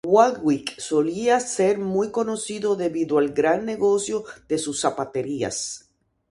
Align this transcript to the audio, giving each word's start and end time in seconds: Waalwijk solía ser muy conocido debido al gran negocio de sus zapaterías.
Waalwijk 0.03 0.79
solía 0.79 1.39
ser 1.39 1.77
muy 1.77 2.09
conocido 2.09 2.75
debido 2.75 3.19
al 3.19 3.33
gran 3.33 3.65
negocio 3.65 4.23
de 4.49 4.57
sus 4.57 4.81
zapaterías. 4.81 5.91